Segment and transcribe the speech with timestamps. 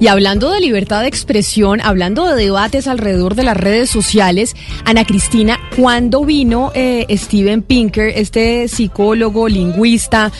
[0.00, 5.04] Y hablando de libertad de expresión, hablando de debates alrededor de las redes sociales, Ana
[5.04, 10.30] Cristina, ¿cuándo vino eh, Steven Pinker, este psicólogo, lingüista,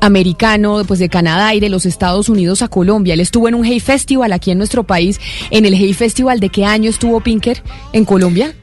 [0.00, 3.14] americano, pues de Canadá y de los Estados Unidos a Colombia.
[3.14, 5.20] Él estuvo en un Hey Festival aquí en nuestro país.
[5.50, 8.54] En el Hey Festival, ¿de qué año estuvo Pinker en Colombia?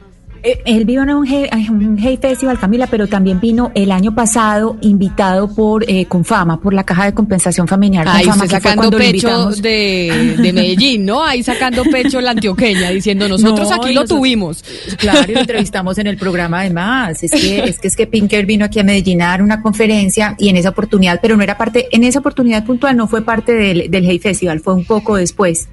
[0.42, 3.92] Eh, Él vino a un hey, a un Hey Festival, Camila, pero también vino el
[3.92, 8.06] año pasado invitado por eh, Confama, por la Caja de Compensación Familiar.
[8.08, 11.22] Ahí Confama, usted sacando pecho de, de Medellín, ¿no?
[11.22, 14.64] Ahí sacando pecho la antioqueña, diciendo nosotros No, aquí lo nosotros- tuvimos.
[14.98, 17.22] Claro, y lo entrevistamos en el programa además.
[17.22, 20.36] Es que, es que es que Pinker vino aquí a Medellín a dar una conferencia
[20.38, 23.52] y en esa oportunidad, pero no era parte, en esa oportunidad puntual no fue parte
[23.52, 25.68] del, del Hey Festival, fue un poco después.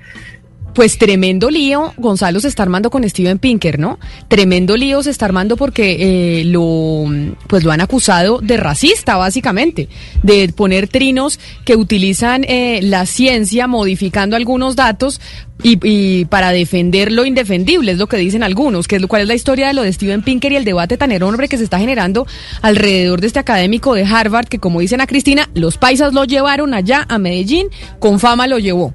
[0.78, 3.98] Pues tremendo lío, Gonzalo se está armando con Steven Pinker, ¿no?
[4.28, 7.06] Tremendo lío se está armando porque eh, lo,
[7.48, 9.90] pues lo han acusado de racista, básicamente,
[10.22, 15.20] de poner trinos que utilizan eh, la ciencia modificando algunos datos
[15.64, 19.24] y, y para defender lo indefendible, es lo que dicen algunos, que es lo cuál
[19.24, 21.64] es la historia de lo de Steven Pinker y el debate tan enorme que se
[21.64, 22.28] está generando
[22.62, 26.76] alrededor de este académico de Harvard, que como dicen a Cristina, los paisas lo llevaron
[26.76, 28.94] allá a Medellín, con fama lo llevó.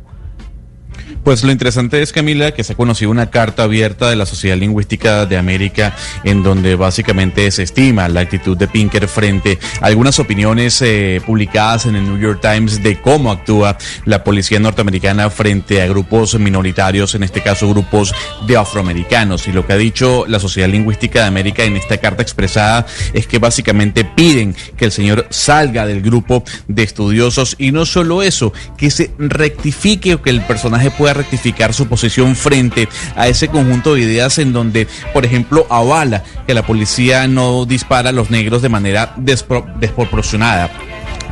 [1.24, 4.56] Pues lo interesante es, Camila, que se ha conocido una carta abierta de la Sociedad
[4.56, 10.18] Lingüística de América en donde básicamente se estima la actitud de Pinker frente a algunas
[10.18, 15.82] opiniones eh, publicadas en el New York Times de cómo actúa la policía norteamericana frente
[15.82, 18.14] a grupos minoritarios, en este caso grupos
[18.46, 19.46] de afroamericanos.
[19.46, 23.26] Y lo que ha dicho la Sociedad Lingüística de América en esta carta expresada es
[23.26, 28.52] que básicamente piden que el señor salga del grupo de estudiosos y no solo eso,
[28.76, 33.94] que se rectifique o que el personaje pueda rectificar su posición frente a ese conjunto
[33.94, 38.62] de ideas en donde, por ejemplo, avala que la policía no dispara a los negros
[38.62, 40.70] de manera despro- desproporcionada.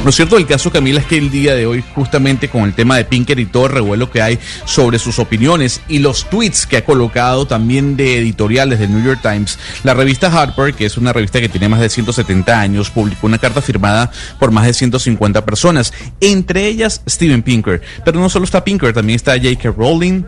[0.03, 2.97] Lo cierto del caso, Camila, es que el día de hoy, justamente con el tema
[2.97, 6.79] de Pinker y todo el revuelo que hay sobre sus opiniones y los tweets que
[6.79, 11.13] ha colocado también de editoriales del New York Times, la revista Harper, que es una
[11.13, 15.45] revista que tiene más de 170 años, publicó una carta firmada por más de 150
[15.45, 17.83] personas, entre ellas Steven Pinker.
[18.03, 19.75] Pero no solo está Pinker, también está J.K.
[19.77, 20.23] Rowling,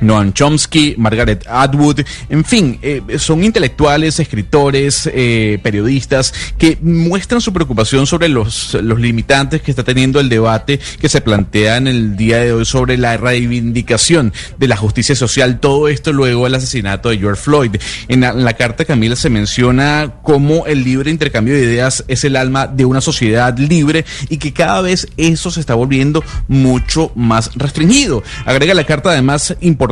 [0.00, 7.52] Noam Chomsky, Margaret Atwood, en fin, eh, son intelectuales, escritores, eh, periodistas que muestran su
[7.52, 12.16] preocupación sobre los, los limitantes que está teniendo el debate que se plantea en el
[12.16, 17.10] día de hoy sobre la reivindicación de la justicia social, todo esto luego del asesinato
[17.10, 17.76] de George Floyd.
[18.08, 22.24] En la, en la carta Camila se menciona cómo el libre intercambio de ideas es
[22.24, 27.12] el alma de una sociedad libre y que cada vez eso se está volviendo mucho
[27.14, 28.22] más restringido.
[28.44, 29.89] Agrega la carta además importante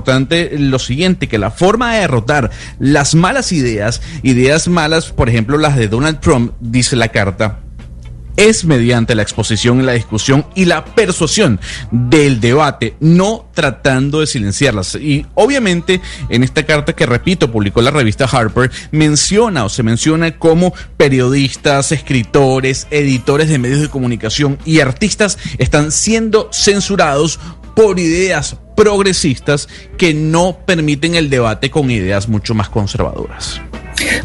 [0.58, 5.76] lo siguiente, que la forma de derrotar las malas ideas, ideas malas, por ejemplo las
[5.76, 7.60] de Donald Trump, dice la carta,
[8.38, 11.60] es mediante la exposición, la discusión y la persuasión
[11.90, 14.94] del debate, no tratando de silenciarlas.
[14.94, 20.38] Y obviamente en esta carta que repito publicó la revista Harper, menciona o se menciona
[20.38, 27.40] como periodistas, escritores, editores de medios de comunicación y artistas están siendo censurados
[27.74, 33.60] por ideas progresistas que no permiten el debate con ideas mucho más conservadoras.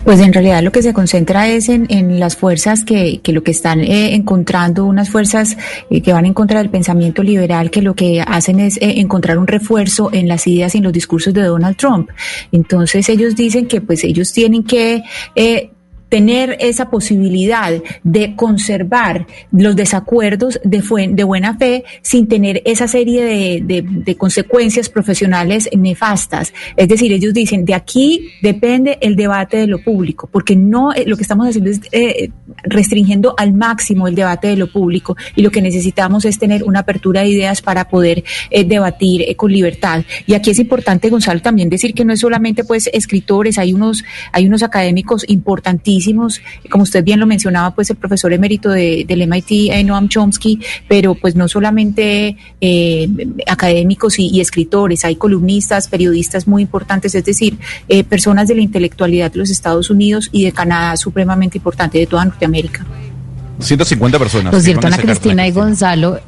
[0.03, 3.44] Pues en realidad lo que se concentra es en, en las fuerzas que, que, lo
[3.44, 5.57] que están eh, encontrando, unas fuerzas
[5.89, 9.38] eh, que van en contra del pensamiento liberal, que lo que hacen es eh, encontrar
[9.38, 12.09] un refuerzo en las ideas y en los discursos de Donald Trump.
[12.51, 15.03] Entonces ellos dicen que pues ellos tienen que
[15.35, 15.72] eh,
[16.13, 24.16] tener esa posibilidad de conservar los desacuerdos de, buena fe sin tener esa serie de,
[24.16, 26.54] consecuencias profesionales nefastas.
[26.77, 31.06] Es decir, ellos dicen, de aquí depende el debate de lo público, porque no eh,
[31.07, 32.30] lo que estamos haciendo es eh,
[32.62, 36.81] restringiendo al máximo el debate de lo público y lo que necesitamos es tener una
[36.81, 40.04] apertura de ideas para poder eh, debatir con libertad.
[40.27, 44.04] Y aquí es importante, Gonzalo, también decir que no es solamente pues escritores, hay unos,
[44.31, 46.02] hay unos académicos importantísimos
[46.69, 50.59] como usted bien lo mencionaba, pues el profesor emérito de, del MIT, eh, Noam Chomsky,
[50.88, 53.09] pero pues no solamente eh,
[53.47, 57.57] académicos y, y, escritores, hay columnistas, periodistas muy importantes, es decir,
[57.88, 62.07] eh, personas de la intelectualidad de los Estados Unidos y de Canadá supremamente importante, de
[62.07, 62.85] toda Norteamérica.
[63.59, 64.53] 150 personas.
[64.53, 66.19] Lo cierto, Ana Cristina y Gonzalo,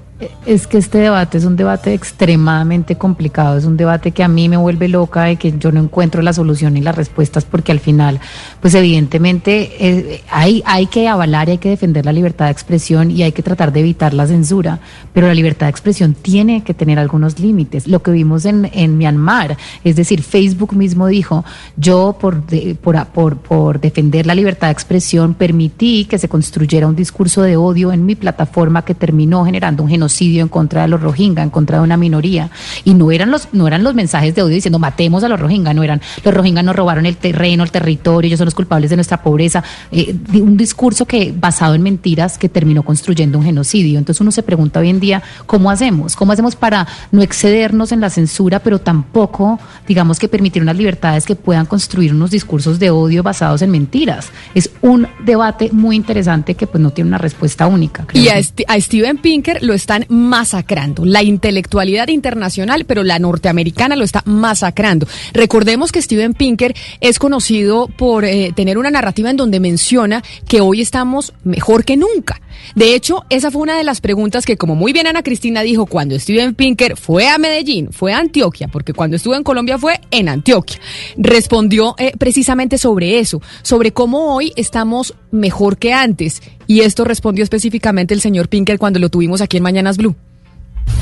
[0.46, 4.48] Es que este debate es un debate extremadamente complicado, es un debate que a mí
[4.48, 7.82] me vuelve loca y que yo no encuentro la solución y las respuestas porque al
[7.82, 8.22] final,
[8.62, 13.12] pues evidentemente eh, hay, hay que avalar y hay que defender la libertad de expresión
[13.12, 14.80] y hay que tratar de evitar la censura,
[15.12, 17.86] pero la libertad de expresión tiene que tener algunos límites.
[17.86, 21.44] Lo que vimos en, en Myanmar, es decir, Facebook mismo dijo,
[21.76, 22.42] yo por,
[22.82, 27.58] por, por, por defender la libertad de expresión permití que se construyera un discurso de
[27.58, 31.50] odio en mi plataforma que terminó generando un genocidio en contra de los Rohingya, en
[31.50, 32.50] contra de una minoría.
[32.84, 35.74] Y no eran los, no eran los mensajes de odio diciendo matemos a los Rohingya,
[35.74, 38.96] no eran los Rohingya nos robaron el terreno, el territorio, ellos son los culpables de
[38.96, 39.64] nuestra pobreza.
[39.92, 44.00] Eh, un discurso que basado en mentiras que terminó construyendo un genocidio.
[44.00, 46.16] Entonces uno se pregunta hoy en día, ¿cómo hacemos?
[46.16, 51.26] ¿Cómo hacemos para no excedernos en la censura, pero tampoco, digamos que permitir unas libertades
[51.26, 54.30] que puedan construir unos discursos de odio basados en mentiras?
[54.54, 58.06] Es un debate muy interesante que pues no tiene una respuesta única.
[58.14, 58.36] y a,
[58.68, 61.06] a Steven Pinker lo está masacrando.
[61.06, 65.08] La intelectualidad internacional, pero la norteamericana lo está masacrando.
[65.34, 70.62] Recordemos que Steven Pinker es conocido por eh, tener una narrativa en donde menciona que
[70.62, 72.42] hoy estamos mejor que nunca.
[72.74, 75.86] De hecho, esa fue una de las preguntas que, como muy bien Ana Cristina dijo,
[75.86, 80.00] cuando Steven Pinker fue a Medellín, fue a Antioquia, porque cuando estuvo en Colombia fue
[80.12, 80.80] en Antioquia,
[81.18, 86.42] respondió eh, precisamente sobre eso, sobre cómo hoy estamos mejor que antes.
[86.68, 90.16] Y esto respondió específicamente el señor Pinker cuando lo tuvimos aquí en Mañanas Blue.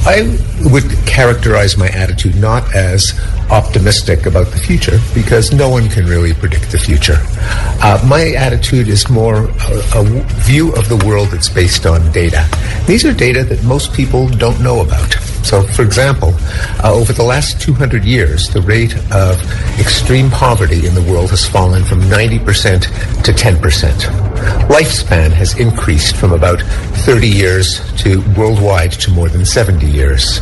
[0.05, 0.37] I
[0.69, 3.13] would characterize my attitude not as
[3.49, 7.19] optimistic about the future because no one can really predict the future.
[7.81, 10.03] Uh, my attitude is more a, a,
[10.43, 12.45] view of the world that's based on data.
[12.85, 15.15] These are data that most people don't know about.
[15.43, 16.33] So, for example,
[16.83, 19.39] uh, over the last 200 years, the rate of
[19.79, 24.33] extreme poverty in the world has fallen from 90% to 10%.
[24.67, 26.61] Lifespan has increased from about
[27.05, 30.39] 30 years to worldwide to more than 70 years.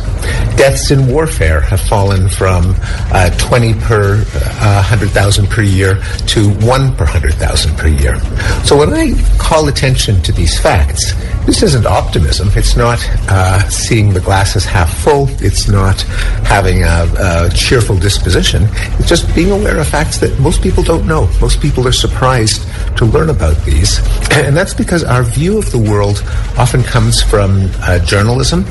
[0.56, 2.74] Deaths in warfare have fallen from
[3.12, 4.24] uh, 20 per
[4.62, 5.96] uh, 100,000 per year
[6.28, 8.18] to 1 per 100,000 per year.
[8.64, 11.14] So when I call attention to these facts,
[11.46, 12.48] this isn't optimism.
[12.54, 12.98] It's not
[13.28, 15.26] uh, seeing the glass as half full.
[15.42, 16.00] It's not
[16.46, 18.68] having a, a cheerful disposition.
[18.98, 21.28] It's just being aware of facts that most people don't know.
[21.40, 22.62] Most people are surprised
[22.96, 23.98] to learn about these.
[24.42, 26.22] And that's because our view of the world
[26.58, 28.64] often comes from uh, journalism.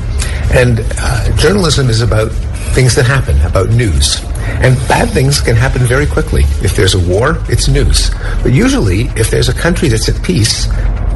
[0.52, 2.30] And uh, journalism is about
[2.74, 4.22] things that happen, about news.
[4.62, 6.44] And bad things can happen very quickly.
[6.62, 8.10] If there's a war, it's news.
[8.42, 10.66] But usually, if there's a country that's at peace,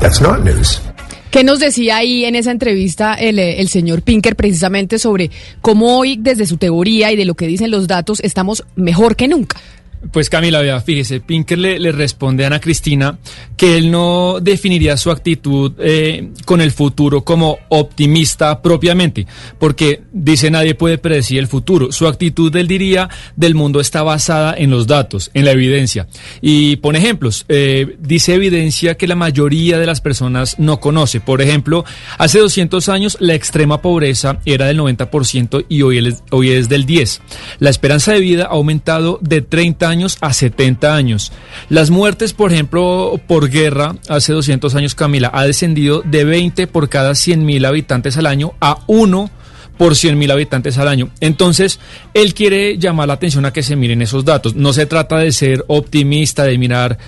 [0.00, 0.80] that's not news.
[1.30, 6.16] ¿Qué nos decía ahí en esa entrevista el, el, señor Pinker precisamente sobre cómo hoy,
[6.18, 9.60] desde su teoría y de lo que dicen los datos, estamos mejor que nunca?
[10.12, 13.18] Pues Camila, vea, fíjese, Pinker le, le, responde a Ana Cristina
[13.56, 19.26] que él no definiría su actitud eh, con el futuro como optimista propiamente,
[19.58, 21.92] porque dice nadie puede predecir el futuro.
[21.92, 26.06] Su actitud, él diría, del mundo está basada en los datos, en la evidencia.
[26.40, 27.44] Y pone ejemplos.
[27.48, 31.20] Eh, dice evidencia que la mayoría de las personas no conoce.
[31.20, 31.84] Por ejemplo,
[32.18, 37.20] hace 200 años la extrema pobreza era del 90% y hoy hoy es del 10%.
[37.58, 41.32] La esperanza de vida ha aumentado de 30 años a 70 años.
[41.68, 46.88] Las muertes, por ejemplo, por guerra, hace 200 años, Camila, ha descendido de 20 por
[46.88, 49.30] cada 100 mil habitantes al año a 1
[49.76, 51.10] por 100 mil habitantes al año.
[51.20, 51.78] Entonces,
[52.14, 54.54] él quiere llamar la atención a que se miren esos datos.
[54.54, 56.98] No se trata de ser optimista, de mirar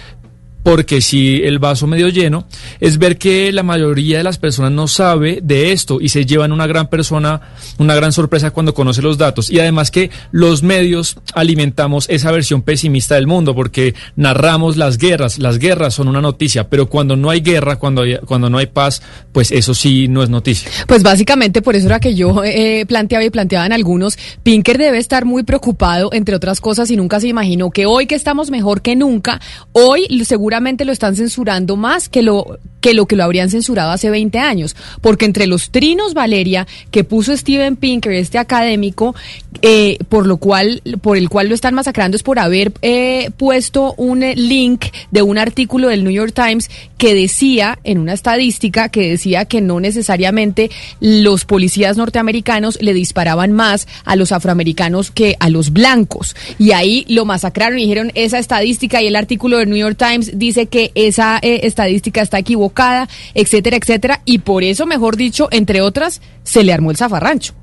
[0.68, 2.44] porque si el vaso medio lleno
[2.78, 6.52] es ver que la mayoría de las personas no sabe de esto y se llevan
[6.52, 7.40] una gran persona,
[7.78, 12.60] una gran sorpresa cuando conoce los datos y además que los medios alimentamos esa versión
[12.60, 17.30] pesimista del mundo porque narramos las guerras, las guerras son una noticia, pero cuando no
[17.30, 19.00] hay guerra, cuando hay, cuando no hay paz,
[19.32, 20.70] pues eso sí no es noticia.
[20.87, 25.25] Pues básicamente por eso era que yo eh, planteaba y planteaban algunos, Pinker debe estar
[25.25, 28.96] muy preocupado entre otras cosas y nunca se imaginó que hoy que estamos mejor que
[28.96, 29.40] nunca,
[29.72, 34.10] hoy seguramente lo están censurando más que lo que lo que lo habrían censurado hace
[34.10, 39.14] 20 años, porque entre los trinos, Valeria, que puso Steven Pinker, este académico,
[39.62, 43.94] eh, por lo cual, por el cual lo están masacrando es por haber eh, puesto
[43.96, 49.10] un link de un artículo del New York Times que decía, en una estadística, que
[49.10, 55.48] decía que no necesariamente los policías norteamericanos le disparaban más a los afroamericanos que a
[55.48, 56.36] los blancos.
[56.58, 60.38] Y ahí lo masacraron y dijeron esa estadística y el artículo del New York Times
[60.38, 64.23] dice que esa eh, estadística está equivocada, etcétera, etcétera.
[64.25, 67.54] Y por eso, mejor dicho, entre otras, se le armó el zafarrancho.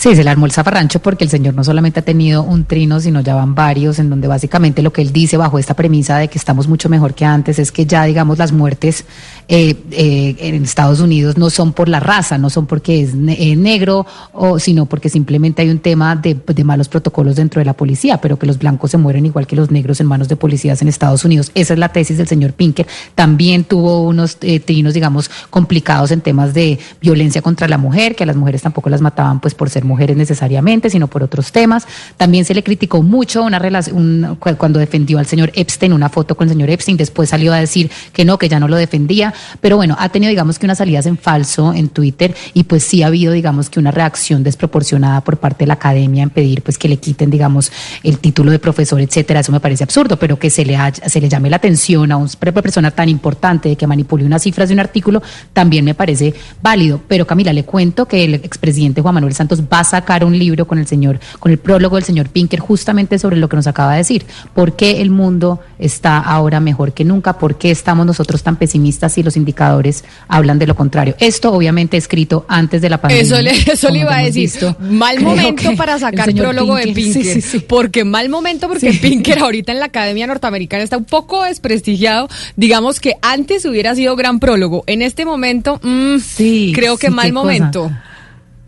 [0.00, 3.00] Sí, se le armó el zafarrancho porque el señor no solamente ha tenido un trino,
[3.00, 6.28] sino ya van varios, en donde básicamente lo que él dice bajo esta premisa de
[6.28, 9.04] que estamos mucho mejor que antes es que ya, digamos, las muertes
[9.52, 13.36] eh, eh, en Estados Unidos no son por la raza, no son porque es ne-
[13.50, 17.72] eh, negro, o, sino porque simplemente hay un tema de, malos protocolos dentro de la
[17.74, 20.80] policía, pero que los blancos se mueren igual que los negros en manos de policías
[20.82, 21.50] en Estados Unidos.
[21.54, 22.86] Esa es la tesis del señor Pinker.
[23.16, 28.22] También tuvo unos eh, trinos, digamos, complicados en temas de violencia contra la mujer, que
[28.22, 31.86] a las mujeres tampoco las mataban pues por ser mujeres necesariamente, sino por otros temas.
[32.16, 36.08] También se le criticó mucho una relación un- cu- cuando defendió al señor Epstein, una
[36.08, 38.76] foto con el señor Epstein, después salió a decir que no, que ya no lo
[38.76, 42.82] defendía, pero bueno, ha tenido digamos que unas salidas en falso en Twitter y pues
[42.84, 46.62] sí ha habido digamos que una reacción desproporcionada por parte de la academia en pedir
[46.62, 50.38] pues que le quiten digamos el título de profesor, etcétera, eso me parece absurdo, pero
[50.38, 52.28] que se le haya- se le llame la atención a una
[52.62, 57.00] persona tan importante de que manipule unas cifras de un artículo también me parece válido,
[57.08, 60.66] pero Camila le cuento que el expresidente Juan Manuel Santos va a sacar un libro
[60.66, 63.92] con el señor con el prólogo del señor Pinker justamente sobre lo que nos acaba
[63.92, 68.42] de decir, por qué el mundo está ahora mejor que nunca, por qué estamos nosotros
[68.42, 71.14] tan pesimistas y los indicadores hablan de lo contrario.
[71.20, 73.22] Esto obviamente escrito antes de la pandemia.
[73.22, 74.42] Eso le, eso le iba a decir.
[74.42, 74.76] visto.
[74.80, 77.58] Mal Creo momento para el sacar prólogo de Pinker, sí, sí, sí.
[77.60, 78.92] Porque mal momento porque.
[78.92, 82.28] Pinker ahorita en la Academia Norteamericana está un poco desprestigiado.
[82.56, 84.84] Digamos que antes hubiera sido gran prólogo.
[84.86, 87.32] En este momento, mm, Sí, creo que mal cosa.
[87.44, 87.90] momento.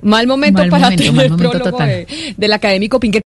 [0.05, 3.21] Mal momento Mal para momento, tener momento prólogo de- del académico Pinker.